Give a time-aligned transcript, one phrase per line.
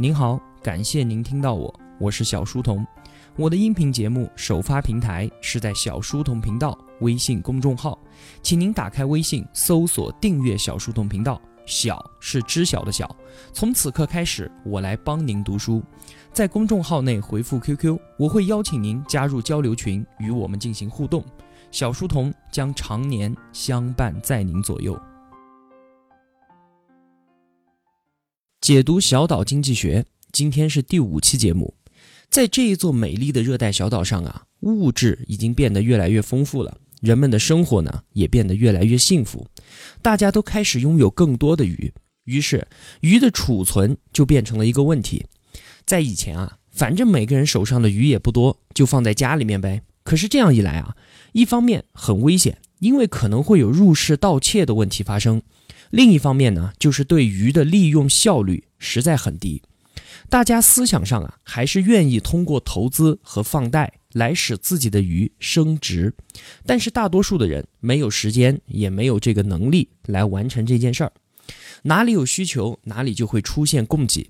[0.00, 2.86] 您好，感谢您听到我，我是小书童。
[3.34, 7.98] 我的音频节目首发平台是在小书童频道微信公众号，
[8.40, 11.42] 请您打开微信搜索订阅小书童频道。
[11.66, 13.12] 小是知晓的小。
[13.52, 15.82] 从此刻开始，我来帮您读书。
[16.32, 21.24] 在公众号内回复 QQ，我会邀请您加入交流群，与我们进行互动。
[21.72, 24.96] 小书童将常年相伴在您左右。
[28.60, 31.74] 解读小岛经济学，今天是第五期节目。
[32.28, 39.46] 在这一座美丽的热带小岛上啊，物质已经变得越来越丰富了，人们的生活呢也变得越来越幸福。
[40.02, 41.92] 大家都开始拥有更多的鱼，
[42.24, 42.66] 于是
[43.00, 45.24] 鱼的储存就变成了一个问题。
[45.86, 49.82] 在以前啊，反正每个人手上的鱼也不多，就放在家里面呗。
[50.02, 50.96] 可是这样一来啊，
[51.32, 55.40] 一方面很危险，因为可能会有入室盗窃的问题发生；
[55.90, 59.62] 另一方面呢，就是对鱼的利用效率实在很低。
[60.28, 66.12] 大家思想上啊，还是愿意通过投资和放贷来使自己的鱼升值，
[66.66, 71.12] 但是大多数的人没有时间，也没有这个能力来完成这件事儿。
[71.82, 74.28] 哪里有需求，哪里就会出现供给。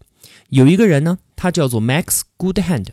[0.51, 2.87] 有一个人呢，他叫做 Max Goodhand，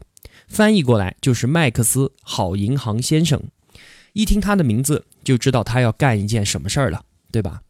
[0.47, 3.43] 翻译过来就是麦克斯好银行先生。
[4.13, 7.61] 一听他的名字，就知道他要干一件什么事儿了，对吧？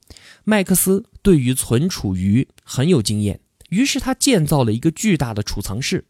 [0.43, 3.39] 麦克斯对于存储鱼很有经验。
[3.69, 6.05] 于是他建造了一个巨大的储藏室，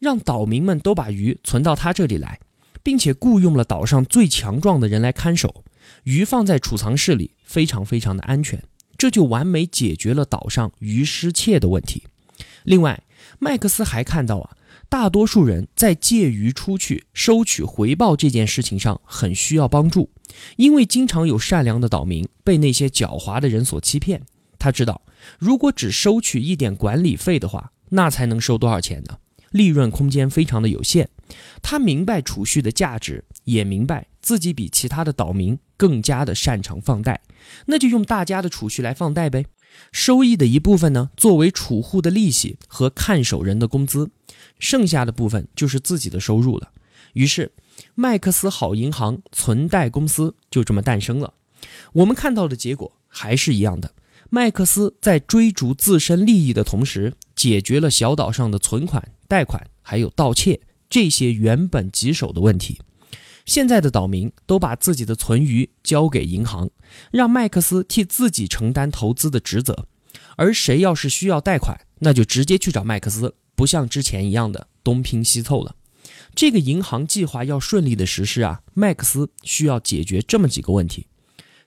[0.00, 2.40] 让岛民们都把鱼存到他这里来，
[2.82, 5.64] 并且雇佣了岛上最强壮的人来看守。
[6.02, 8.62] 鱼放在储藏室里非常非常的安全，
[8.98, 12.02] 这就完美解决了岛上鱼失窃的问题。
[12.64, 13.04] 另外，
[13.38, 14.56] 麦克斯还看到啊，
[14.88, 20.10] 大多数人在借鱼出去收取回报这件事情上很需要帮助，
[20.56, 24.22] 因为经常有善良的岛民被那些狡猾的人所欺骗。
[24.58, 25.02] 他知道。
[25.38, 29.18] 如果只收取一点管理费的话，那才能收多少钱呢？
[29.50, 31.08] 利润空间非常的有限。
[31.60, 37.22] 他明白储蓄的价值，也明白自己比其他的岛民更加的擅长放贷，
[37.66, 39.46] 那就用大家的储蓄来放贷呗。
[39.90, 44.10] 收益的一部分呢，作为储户的利息和看守人的工资，
[44.58, 46.72] 剩下的部分就是自己的收入了。
[47.12, 47.52] 于是，
[47.94, 51.34] 麦克斯好银行存贷公司就这么诞生了。
[51.92, 53.94] 我们看到的结果还是一样的。
[54.28, 62.80] 麦克斯在追逐自身利益的同时，解决了小岛上的存款、贷款还有盗窃这些原本棘手的问题。
[63.44, 66.68] 现在的岛民都把自己的存余交给银行，
[67.12, 69.86] 让麦克斯替自己承担投资的职责。
[70.36, 75.74] 而谁要是需要贷款，那就直接去找麦克斯，不像之前一样的东拼西凑了。
[76.34, 81.08] 这个银行计划要顺利的实施啊，麦克斯需要解决这么几个问题。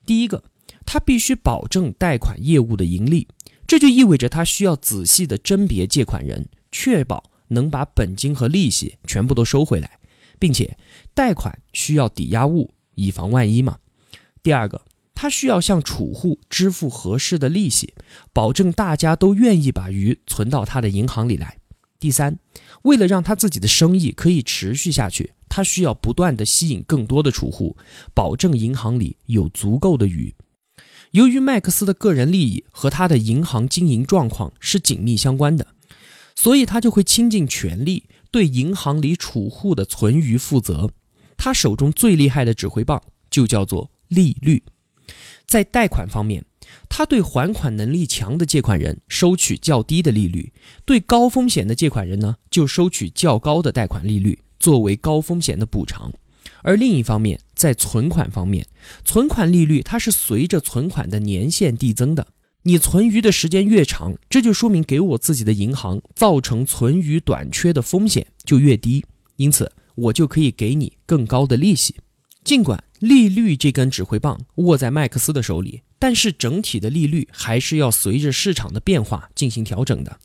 [0.06, 0.44] 第一个。
[0.86, 3.28] 他必须保证贷款业务的盈利，
[3.64, 10.00] 这就意味着他需要仔细的甄别借款人，确保能把本金和利息全部都收回来，
[10.40, 10.76] 并且
[11.14, 13.78] 贷款需要抵押物，以防万一嘛。
[14.42, 14.82] 第二个，
[15.14, 17.94] 他需要向储户支付合适的利息，
[18.32, 21.59] 保证大家都愿意把鱼存到他的银行里来。
[22.00, 22.38] 第三，
[22.82, 27.76] 为了让他自己的生意可以持续下去，他需要不断的吸引更多的储户，
[28.14, 30.34] 保证银行里有足够的鱼。
[31.10, 35.66] 由于麦克斯的个人利益和他的银行经营状况是紧密相关的，
[36.34, 40.90] 所以他就会倾尽全力对银行里储户的存余负责。
[41.36, 44.62] 他手中最厉害的指挥棒就叫做利率。
[45.46, 46.44] 在贷款方面，
[46.88, 50.52] 他对还款能力强的借款人收取较低的利率，
[50.84, 56.12] 对高风险的借款人呢就收取较高的贷款利率，作为高风险的补偿。
[56.62, 58.66] 而另一方面，在存款方面，
[59.04, 62.26] 存款利率它是随着存款的年限递增的。
[62.64, 69.02] 你存余的时间越长，这就说明给我自己的银行造成存余短缺的风险就越低，
[69.36, 71.96] 因此我就可以给你更高的利息。
[72.44, 80.18] 尽管利率这根指挥棒握在麦克斯的手里，但是整体的利率还是要随着市场的变化进行调整的。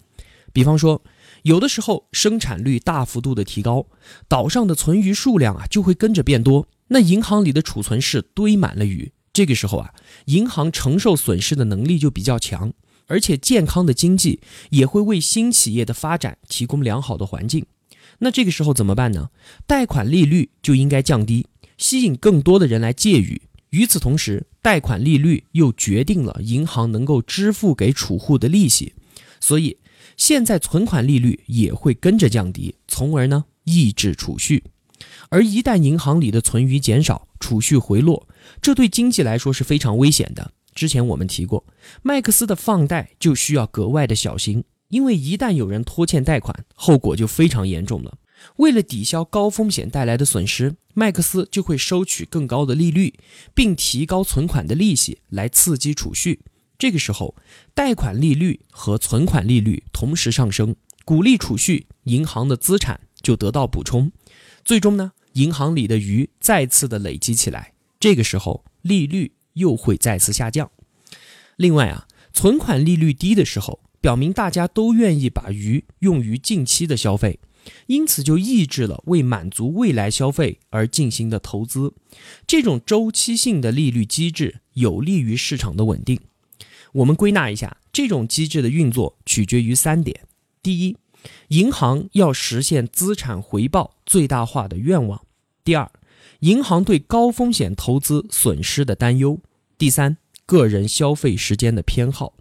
[0.51, 1.03] 比方说。
[1.43, 3.85] 有的时候生产率大幅度的提高，
[4.27, 9.93] 岛上的存余数量啊就会跟着变多，那银行里的储存室堆满了鱼，这个时候啊，
[10.25, 12.73] 银行承受损失的能力就比较强，
[13.05, 14.39] 而且健康的经济
[14.71, 17.67] 也会为新企业的发展提供良好的环境。
[18.17, 19.29] 那这个时候怎么办呢？
[19.67, 21.45] 贷款利率就应该降低，
[21.77, 23.43] 吸引更多的人来借鱼。
[23.75, 28.93] 与此同时，贷款利率又决定了银行能够支付给储户的利息，
[29.39, 29.77] 所以。
[30.17, 34.63] 现在存款利率也会跟着降低，从而呢抑制储蓄。
[35.27, 38.25] 而一旦银行里的存余减少，储蓄回落，
[38.61, 40.53] 这对经济来说是非常危险的。
[40.73, 41.65] 之前我们提过，
[42.01, 48.17] 麦克斯的放贷就需要格外的小心，因为一旦有人拖欠贷款，后果就非常严重了。
[48.57, 53.13] 为了抵消高风险带来的损失，麦克斯就会收取更高的利率，
[53.53, 56.41] 并提高存款的利息来刺激储蓄。
[56.77, 57.35] 这个时候，
[57.73, 60.75] 贷款利率和存款利率同时上升，
[61.05, 64.11] 鼓励储蓄，银行的资产就得到补充。
[64.63, 70.69] 最终呢，银行里的余再次的累积起来，这个时候利率又会再次下降。
[71.55, 77.39] 另外啊，存款利率低的时候，表明大家都愿意把余用于近期的消费。
[77.87, 81.93] 因此，就抑制了为满足未来消费而进行的投资。
[82.45, 86.19] 这种周期性的利率机制有利于市场的稳定。
[86.93, 90.21] 我们归纳一下，这种机制的运作取决于三点：
[90.63, 90.97] 第一，
[91.49, 95.19] 银行要实现资产回报最大化的愿望；
[95.63, 95.91] 第二，
[96.39, 99.39] 银行对高风险投资损失的担忧；
[99.77, 102.33] 第三，个人消费时间的偏好。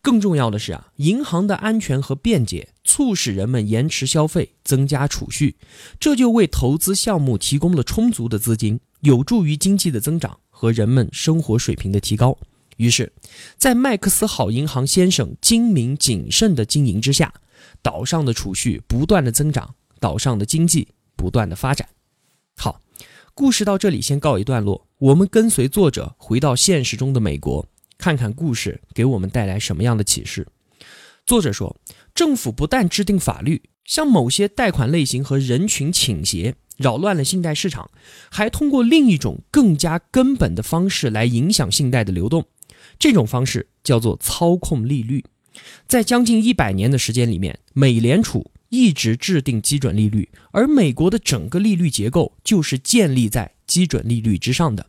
[0.00, 5.56] 更重要的是啊，银行的安全和便捷促使人们延迟消费，增加储蓄，
[5.98, 12.38] 这就为投资项目提供了充足的资金，有助于经济的增长和人们生活水平的提高。
[12.76, 13.12] 于是，
[13.56, 17.32] 在麦克斯好银行先生精明谨慎的经营之下，
[17.82, 21.88] 岛上的储蓄不断的增长，岛上的经济不断的发展。
[22.56, 22.82] 好，
[23.34, 27.66] 故事到这里先告一段落，我们跟随作者回到现实中的美国。
[27.98, 30.46] 看看故事给我们带来什么样的启示？
[31.24, 31.76] 作者说，
[32.14, 37.90] 政府不但制定法律，向某些贷款类型和人群倾斜，扰乱了信贷市场，
[38.30, 42.46] 还通过另一种更加根本的方式来影响信贷的流动。
[42.98, 45.24] 这种方式叫做操控利率。
[45.88, 54.86] 在将近一百年的时间里面，美联储一直制定基准利率，而美国的整个利率结构就是建立在基准利率之上的。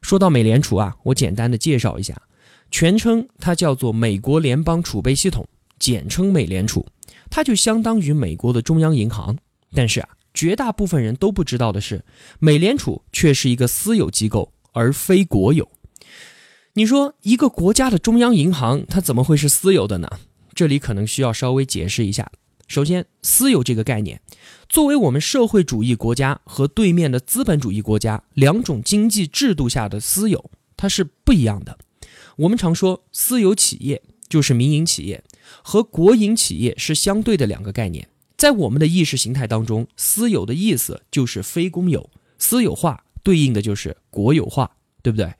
[0.00, 2.22] 说到美联储啊，我简单的介绍一下。
[2.70, 5.46] 全称它叫做美国联邦储备系统，
[5.78, 6.86] 简称美联储，
[7.30, 9.36] 它就相当于美国的中央银行。
[9.74, 12.04] 但是啊，绝大部分人都不知道的是，
[12.38, 15.68] 美联储却是一个私有机构，而非国有。
[16.74, 20.08] 你说一个国家的中央银行，它怎么会是私有的呢？
[20.54, 22.30] 这里可能需要稍微解释一下。
[22.66, 24.20] 首先，私有这个概念，
[24.68, 31.78] 作为我们社会主义国家和对面的资本主义国家两种经济制度下的私有，它是不一样的。
[32.38, 35.24] 我们常说私有企业就是民营企业，
[35.62, 38.08] 和国营企业是相对的两个概念。
[38.36, 42.08] 在我们的意识形态当中，私有的意思就是非公有，
[42.38, 45.34] 私有化对应的就是国有化，对不对？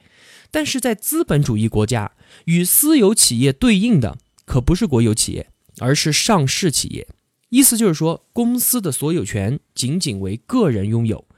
[0.51, 2.11] 但是在资本主义国家，
[2.47, 7.07] 与私有企业对应的可不是国有企业，而是上市企业。
[7.51, 11.29] 意思就是说，公司的所有权仅仅为个人拥有，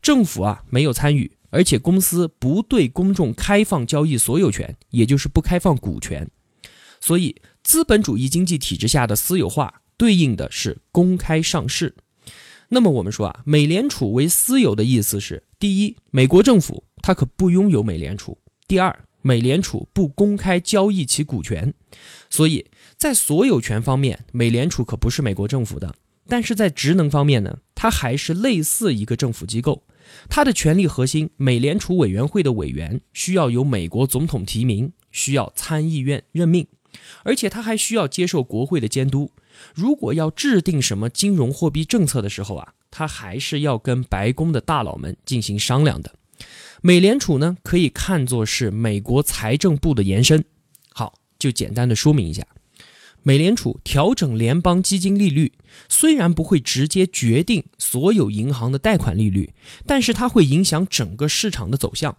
[0.00, 1.32] 政府啊没有参与。
[1.50, 6.28] 而且公司不对公众开放交易所有权，也就是不开放股权，
[7.00, 11.94] 所以资本主义经济体制下的私有化对应的是公开上市。
[12.68, 18.38] 那么我们说啊，美联储为私有的意思是：第一，美国政府它可不拥有美联储；
[18.68, 21.74] 第二，美联储不公开交易其股权。
[22.30, 25.92] 所以在所有权方面，美联储可不是美国政府的；
[26.30, 29.82] 但是在职能方面呢，它还是类似一个政府机构。
[30.28, 36.66] 它的权力核心，美联储委员会的委员需要由美国总统提名，需要参议院任命，
[37.24, 39.32] 而且它还需要接受国会的监督。
[39.74, 46.14] 如果要制定什么金融货币政策的时候啊，它还是要跟白宫的大佬们进行商量的。
[46.82, 50.44] 美联储呢，可以看作是美国财政部的延伸。
[50.92, 52.46] 好，就简单的说明一下。
[53.22, 55.52] 美联储调整联邦基金利率，
[55.88, 59.52] 虽然不会直接决定所有银行的贷款利率，
[59.86, 62.16] 但是它会影响整个市场的走向。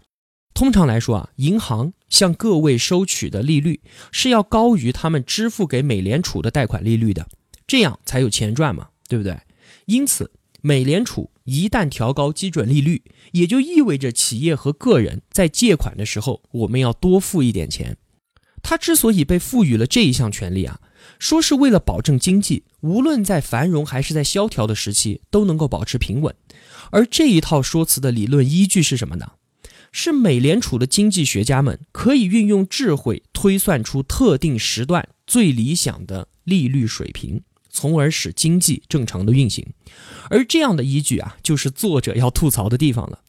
[0.54, 3.82] 通常来说啊，银行向各位收取的利率
[4.12, 7.28] 是要高于他们支付给美联储的贷款利率的，
[7.66, 9.40] 这样才有钱赚嘛，对不对？
[9.86, 10.30] 因此，
[10.62, 17.98] 美联储一旦调高基准利率，也就意味着企业和个人在借款的时候，我们要多付一点钱。
[18.62, 20.80] 它之所以被赋予了这一项权利啊。
[21.20, 26.36] 说是为了保证经济，无论在繁荣还是在萧条的时期，都能够保持平稳。
[26.92, 29.34] 而这一套说辞的理论依据是什么呢？
[29.92, 39.68] 是美联储的经济学家们可以运用智慧推算出特定时段最理想的利率水平，从而使经济正常的运行。
[40.30, 43.20] 而这样的依据啊，就是作者要吐槽的地方了。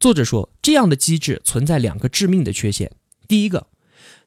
[0.00, 2.90] 作者说，这样的机制存在两个致命的缺陷。
[3.28, 3.66] 第一个，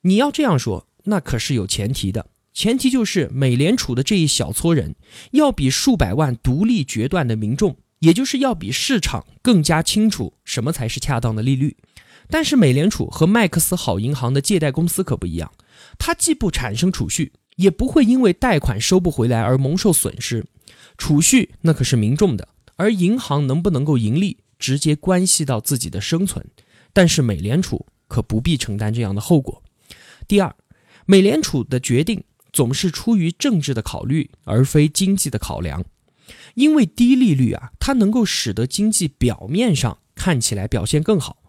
[0.01, 2.27] 你要这样说，那可是有前提的。
[2.59, 4.93] 前提就是美联储的这一小撮人，
[5.31, 11.77] 要比数百万独立决断的民众，也就是要比市场更加清楚什么才是恰当的利率。
[12.29, 15.49] 但是美联储和麦克斯好银行的借贷公司可不一样，
[15.97, 20.45] 它既不产生储蓄，也不会因为贷款收不回来而蒙受损失。
[20.97, 26.45] 储蓄那可是民众的，而银行能不能够盈利，直接关系到自己的生存。
[26.91, 29.63] 但是美联储可不必承担这样的后果。
[30.27, 30.53] 第二，
[31.05, 35.83] 美联储的决定总是出于政治的考虑，而非经济的考量。
[36.55, 41.43] 因为低利率啊，它能够使得经济表面上看起来表现更好，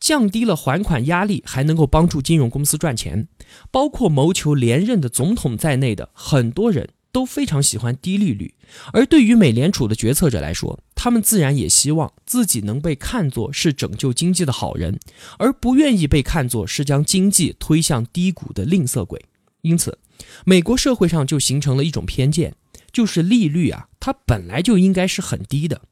[0.00, 3.28] 降低了还款压力，还能够帮助金融公司赚钱。
[3.70, 8.54] 包括谋求连任的总统在内的很多人都非常喜欢低利率。
[8.92, 14.98] 而对于美联储的决策者来说，他们自然也希望自己能被看作是拯救经济的好人，
[15.38, 19.24] 而不愿意被看作是将经济推向低谷的吝啬鬼。
[19.62, 19.98] 因此，
[20.44, 22.54] 美国社会上就形成了一种偏见，
[22.92, 25.82] 就是利率啊，它本来就应该是很低的。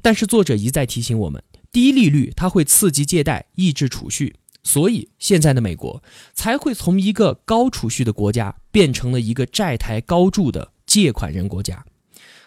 [0.00, 6.02] 但是作者一再提醒我们，低利率它会刺激借贷，抑制储蓄，所以现在的美国
[6.34, 11.84] 才会从一个高储蓄的国家变成了一个债台高筑的借款人国家。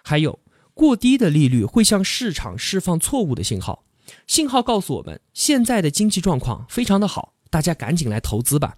[0.03, 0.39] 还有，
[0.74, 3.86] 过低的利率会向市场释放错误的信号，
[4.27, 8.75] 信号告诉我们现在的经济状况非常的好，大家赶紧来投资吧。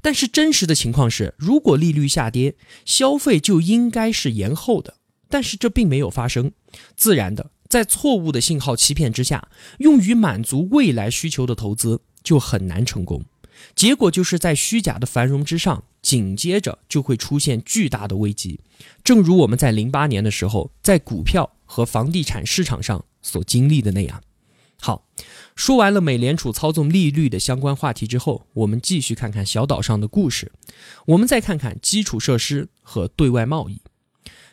[0.00, 4.94] 但是真实的情况是，如果利率下跌，消费就应该是延后的。
[5.28, 6.52] 但是这并没有发生，
[6.96, 13.24] 自然的，在错误的信号欺骗之下，用于满足未来需求的投资就很难成功。
[13.74, 18.60] 结果就是在虚假的繁荣之上，紧接着就会出现巨大的危机。
[19.02, 24.22] 正如我们在零八年的时候，在股票和房地产市场上所经历的那样。
[24.80, 25.06] 好，
[25.54, 30.50] 说完了美联储操纵利率的相关话题之后，我们继续看看小岛上的故事。
[31.06, 33.82] 我们再看看基础设施和对外贸易。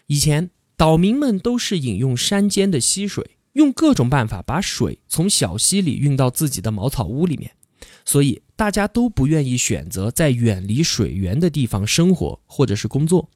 [0.07, 7.51] 以前岛民们都是饮用山间的溪水，用各种办法把水从小溪里运到自己的茅草屋里面，
[8.03, 13.29] 所以大家都不愿意选择在远离水源的地方生活或者是工作。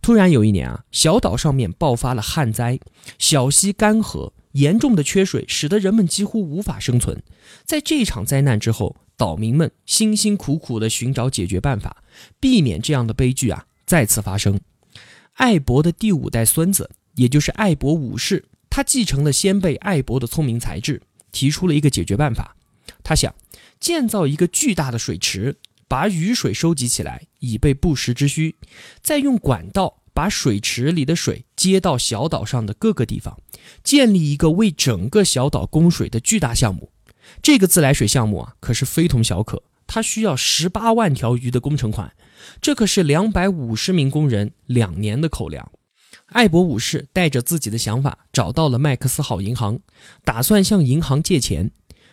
[0.00, 2.78] 突然有一年啊，小岛上面爆发了旱灾，
[3.18, 4.32] 小溪干涸。
[4.52, 7.22] 严重的缺水使得人们几乎无法生存。
[7.64, 12.02] 在这场灾难之后，岛民们辛辛苦苦地寻找解决办法，
[12.38, 14.60] 避免这样的悲剧啊再次发生。
[15.34, 21.02] 艾伯的第五代孙子，也就是艾伯五世，他继承了先辈艾伯的聪明才智，
[21.32, 22.56] 提出了一个解决办法。
[23.02, 23.34] 他想
[23.78, 25.56] 建造一个巨大的水池，
[25.88, 28.56] 把雨水收集起来，以备不时之需，
[29.02, 29.99] 再用管道。
[30.12, 33.38] 把水池里的水接到小岛上的各个地方，
[33.82, 36.90] 建立一个为整个小岛供水的巨大项目。
[37.42, 42.12] 这个自来水项目啊，可是非同小可，它需要十八万条鱼的工程款，
[42.60, 45.70] 这可是两百五十名工人两年的口粮。
[46.26, 49.80] 艾伯武士带着自己的想法找到了麦克斯号银行，
[50.24, 51.70] 打算向银行借钱。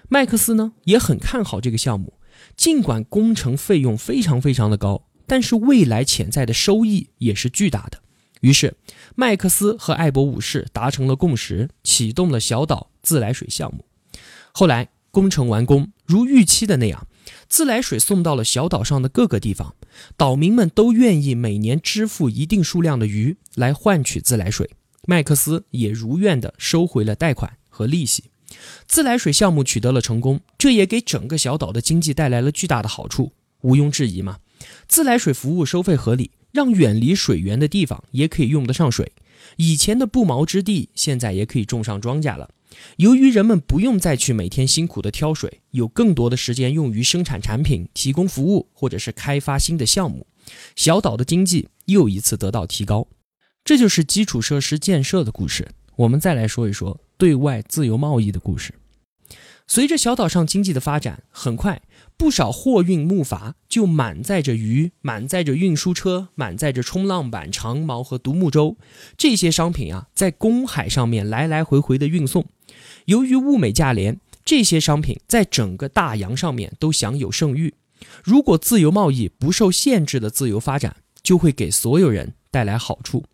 [0.10, 2.14] 麦克斯呢也很看好这个项目，
[2.56, 5.07] 尽管工程费用非常非常的高。
[5.28, 8.02] 但是未来潜在的收益也是巨大的。
[8.42, 8.76] 于是，
[9.16, 13.86] 麦克斯和艾伯武士达成了共识，启动了小岛自来水项目。
[14.52, 17.08] 后来工程完工，如预期的那样，
[17.50, 19.76] 自来水送到了小岛上的各个地方。
[20.16, 24.70] 岛民们都愿意每年支付一定数量的鱼来换取自来水。
[25.08, 28.26] 麦克斯也如愿地收回了贷款和利息。
[28.88, 34.38] 自来水项目取得了成功，这也给整个小岛的经济带来了巨大的好处，毋庸置疑嘛。
[34.88, 39.12] 自来水服务收费合理，让远离水源的地方也可以用得上水。
[39.58, 42.50] 以前的不毛之地，现在也可以种上庄稼了。
[42.98, 50.28] 由于人们不用再去每天辛苦的挑水，有更多的时间用于生产产品、提供服务或者是开发新的项目，
[50.76, 53.08] 小岛的经济又一次得到提高。
[53.64, 55.68] 这就是基础设施建设的故事。
[55.96, 58.74] 我们再来说一说对外自由贸易的故事。
[59.66, 61.82] 随着小岛上经济的发展，很快。
[62.18, 68.76] 不少货运木筏就满载着鱼，满载着运输车，满载着冲浪板、长矛和独木舟，
[69.16, 72.46] 这些商品啊，在公海上面来来回回的运送。
[73.06, 77.76] 由于物美价廉，这些商品在整个大洋上面都享有盛誉。
[78.24, 83.26] 如果自由贸易不受限制的自由发展，就会给所有人带来好处。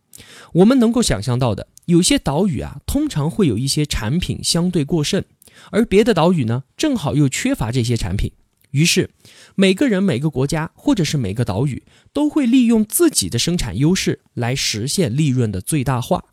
[0.53, 5.23] 我们能够想象到的，有些岛屿啊，通常会有一些产品相对过剩，
[5.71, 8.31] 而别的岛屿呢，正好又缺乏这些产品。
[8.73, 9.11] 于是，
[9.53, 16.25] 每个人、每个国家或者是每个岛屿都会利用自己的生产优势来实现利润的最大化。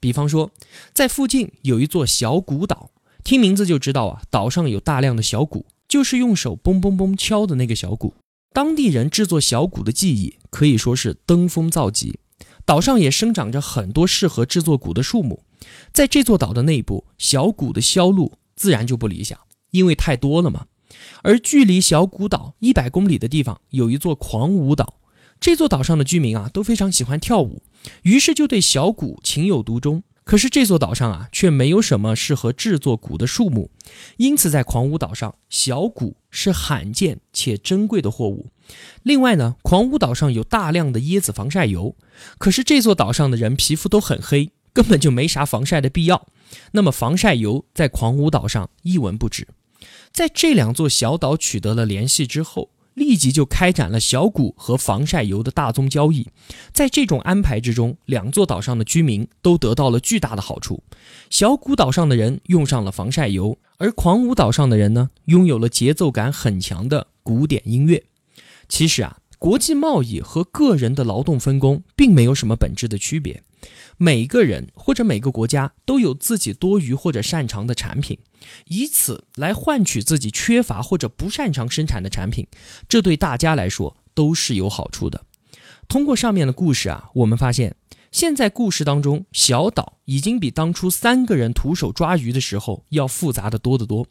[0.00, 0.50] 比方说，
[0.92, 2.90] 在附近有一座小鼓岛，
[3.22, 8.14] 听名字就知道啊，岛上有大量的小鼓，就是用手嘣嘣嘣敲的那个小鼓。
[8.52, 12.18] 当地人制作小鼓的技艺可以说是登峰造极。
[12.66, 15.44] 岛上也生长着很多适合制作鼓的树木。
[15.92, 19.38] 在这座岛的内部，小鼓的销路自然就不理想，
[19.70, 20.66] 因为太多了嘛。
[21.22, 24.94] 而距离小古岛一百公里的地方有一座狂舞岛，
[25.40, 27.62] 这座岛上的居民啊都非常喜欢跳舞，
[28.02, 30.02] 于是就对小鼓情有独钟。
[30.24, 33.70] 可是这座岛上啊，却没有什么适合制作鼓的树木，
[34.16, 38.46] 因此在狂舞岛上，小鼓是罕见且珍贵的货物。
[39.02, 41.94] 另外呢，狂舞岛上有大量的椰子防晒油，
[42.38, 46.26] 可是这座岛上的人皮肤都很黑，根本就没啥防晒的必要。
[46.72, 49.46] 那么防晒油在狂舞岛上一文不值。
[50.14, 52.70] 在这两座小岛取得了联系之后。
[52.94, 56.28] 立即就开展了小谷和防晒油的大宗交易，
[56.72, 60.80] 在这种安排之中，两座岛上的居民都得到了巨大的好处。
[61.28, 68.04] 小谷岛上的人用上了防晒油，而狂舞岛上的人呢，拥有了节奏感很强的古典音乐。
[68.68, 73.42] 其实啊，国际贸易和个人的劳动分工并没有什么本质的区别。
[73.96, 78.18] 每个人或者每个国家都有自己多余或者擅长的产品，
[78.66, 82.46] 以此来换取自己缺乏或者不擅长生产的产品，
[82.88, 85.24] 这对大家来说都是有好处的。
[85.86, 87.76] 通过上面的故事啊，我们发现，
[88.10, 94.06] 现在故事当中小岛已经比当初三个人徒手抓鱼的时候要复杂的多得多，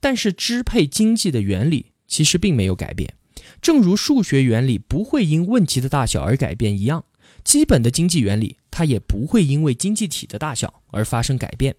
[0.00, 3.14] 但是支配经济的原理其实并没有改变，
[3.60, 7.04] 正如数学原理不会因问题的大小而改变一样。
[7.44, 11.76] 基本的经济原理，它也不会因为经济体的大小而发生改变。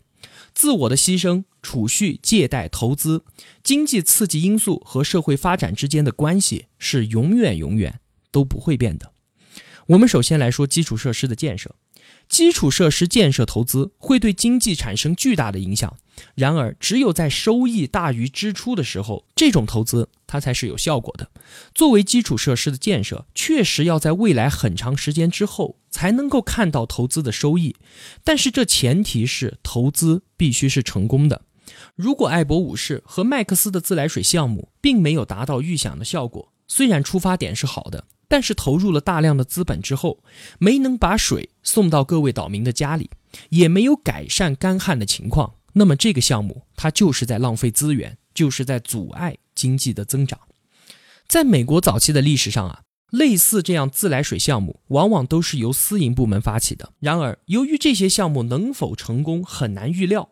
[0.54, 3.26] 自我的牺牲、储蓄、借贷、投资、
[3.62, 8.00] 经济刺激因素和社会发展之间的关系是永远、永远
[8.32, 9.12] 都不会变的。
[9.88, 11.76] 我们首先来说基础设施的建设。
[12.27, 15.96] 基础设施建设投资会对经济产生巨大的影响，
[16.36, 21.30] 然而只有在收益大于支出的时候，这种投资它才是有效果的。
[21.75, 27.75] 作为基础设施的建设，确实要在未来很长时间之后才能够看到投资的收益，
[28.24, 31.44] 但是这前提是投资必须是成功的。
[31.96, 38.06] 如果艾博武士和麦克斯的自来水项目并没有达到预想的效果，虽然出发点是好的。
[38.34, 40.24] 但是投入了大量的资本之后，
[40.58, 43.12] 没能把水送到各位岛民的家里，
[43.50, 50.40] 也没有改善干旱的情况，那么这个项目它就是在浪费资源，就是在阻碍经济的增长。
[51.27, 52.81] 在美国早期的历史上啊，
[53.12, 56.92] 类似这样自来水项目往往都是由私营部门发起的。
[57.00, 60.31] 然而，由于这些项目能否成功很难预料，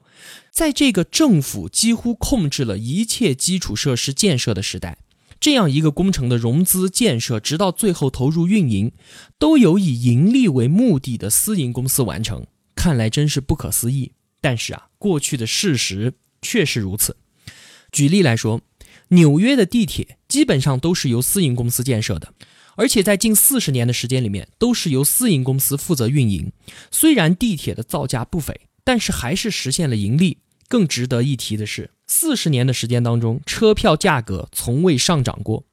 [0.52, 4.98] 在这个政府几乎控制了一切基础设施建设的时代。
[5.42, 8.92] 这样一个工程的融资建设，直到最后投入运营，
[9.40, 14.12] 都由以盈利为目的的私营公司完成，看来真是不可思议。
[14.40, 17.18] 但是啊，过去的事实确实如此。
[17.92, 18.62] 举例来说，
[19.10, 22.32] 纽约的地铁基本上都是由私营公司建设的，
[22.76, 26.52] 而且在近四十年的时间里面，都是由私营公司负责运营。
[26.92, 30.38] 虽然地铁的造价不菲，但是还是实现了盈利。
[30.68, 31.90] 更值得一提的是。
[32.14, 35.64] 四十年的时间当中，车票价格从未上涨过。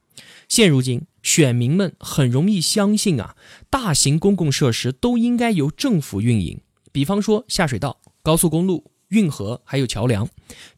[0.48, 3.34] 现如今，选民们很容易相信啊，
[3.68, 6.60] 大型公共设施都应该由政府运营。
[6.92, 10.28] 比方说下水道、高速公路、运河，还有桥梁，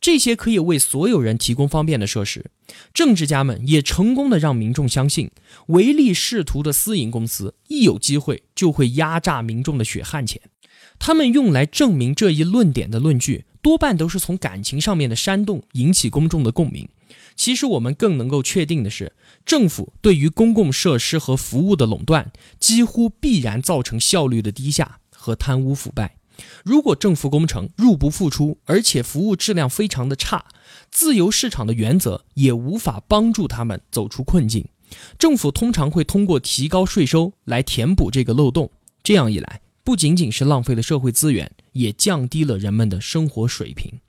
[0.01, 2.46] 这些可以为所有人提供方便的设施。
[2.94, 5.31] 政治家们也成功的让民众相信，
[5.66, 10.40] 唯利是图的私营公司一有机会就会压榨民众的血汗钱。
[10.99, 13.44] 他们用来证明这一论点的论据。
[13.62, 16.88] 多半都是从感情上面的煽动引起公众的共鸣。
[17.37, 19.12] 其实我们更能够确定的是，
[19.44, 26.16] 政府对于公共设施和服务的垄断，几乎必然造成效率的低下和贪污腐败。
[26.64, 30.44] 如果政府工程入不敷出，而且服务质量非常的差，
[30.90, 34.66] 自由市场的原则也无法帮助他们走出困境。
[35.18, 38.70] 政府通常会通过提高税收来填补这个漏洞。
[39.03, 41.51] 这样一来，不仅仅是浪费了社会资源。
[41.72, 44.00] 也降低了人们的生活水平。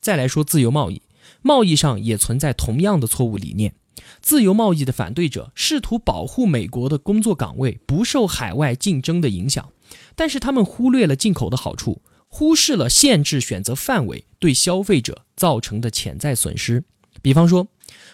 [0.00, 1.02] 再来说自由贸易，
[1.42, 3.74] 贸易上也存在同样的错误理念。
[4.20, 9.70] 自由贸易的反对者试图保护美国的工作岗位不受海外竞争的影响，
[10.14, 16.84] 但是他们忽略了进口的好处，忽视了限制选择范围对消费者造成的潜在损失。
[17.22, 17.68] 比方说，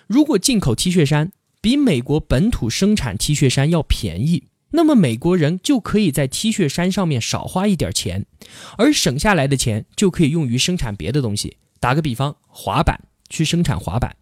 [0.06, 4.44] 如果进口 T 恤衫比美国本土生产 T 恤衫要便宜。
[4.72, 8.26] 那么美国人就可以在 T 恤衫上面少花一点钱，
[8.78, 11.56] 而省下来的钱就可以用于生产别的东西。
[11.80, 14.16] 打个比方，滑板去生产滑板，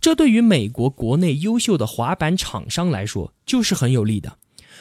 [0.00, 4.38] 这对于美国国内优秀的滑板厂商来说就是很有利的。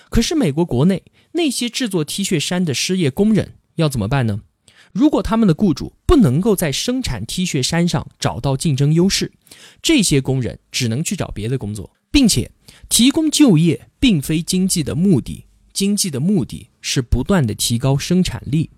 [0.10, 1.04] 可是美国国内
[1.34, 4.42] 那些制作 T 恤衫的失业工人要怎么办呢？
[4.92, 9.32] 如果他们的雇主不能够在生产 T 恤衫上找到竞争优势，
[9.84, 12.52] 这些工人只能去找别的工作，并且。
[12.88, 18.72] 提供就业并非经济的目的，经济的目的是不断的提高生产力。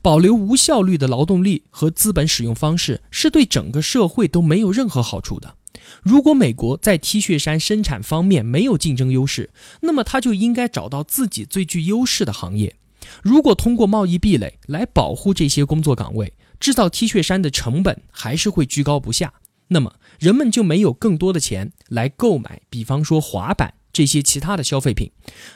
[0.00, 5.56] 保留无效率的劳动力和资本使用方式是对整个社会都没有任何好处的。
[6.02, 12.76] 如果美国在 T 恤衫生产方面没有竞争优势，那么它就应该找到自己最具优势的行业。
[13.22, 19.34] 如果通过贸易壁垒来保护这些工作岗位，制造 T 恤衫的成本还是会居高不下，
[19.68, 25.10] 那么人们就没有更多的钱来购买，比方说滑板这些其他的消费品，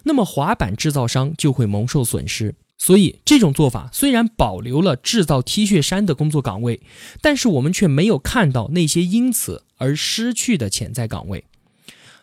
[0.04, 2.54] 那么滑板制造商就会蒙受损失。
[2.78, 6.82] 所以这种做法虽然保留了制造 T 恤衫的工作岗位，
[7.22, 11.44] 但是我们却没有看到那些因此而失去的潜在岗位。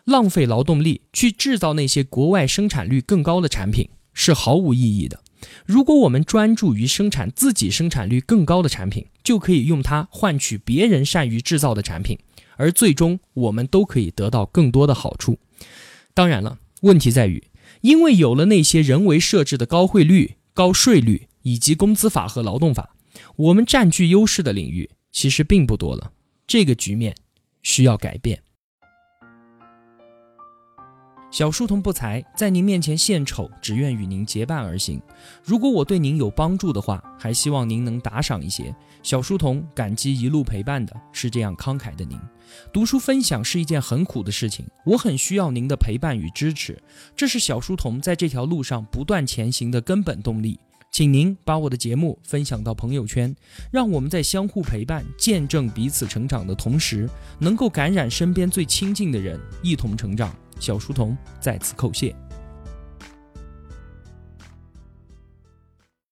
[0.04, 5.20] 浪费劳动力去制造那些国外生产率更高的产品是毫无意义的。
[5.66, 12.18] 如果我们专注于生产自己生产率更高的产品，就可以用它换取别人善于制造的产品，
[12.56, 15.38] 而最终我们都可以得到更多的好处。
[16.12, 17.42] 当然了，问题在于，
[17.80, 22.96] 因为有了那些人为设置的高汇率、高税率以及工资法和劳动法，
[23.36, 26.12] 我们占据优势的领域其实并不多了。
[26.46, 27.14] 这个局面
[27.62, 28.40] 需要改变。
[31.30, 35.02] 小书童不才，在您面前献丑，只愿与您结伴而行。
[35.42, 38.72] 如果我对您有帮助的话，还希望您能打赏一些。
[39.04, 42.18] 小书童感激一路陪伴的是这样慷慨的您。
[42.72, 46.82] 读书分享是一件很苦的事情，我很需要您的陪伴与支持，
[47.14, 50.58] 这是小书童在这条路上不断前行的根本动力。
[50.90, 53.34] 请您把我的节目分享到朋友圈，
[53.70, 57.06] 让我们在相互陪伴、见证彼此成长的同时，
[57.38, 60.34] 能够感染身边最亲近的人，一同成长。
[60.58, 62.16] 小书童在此叩谢。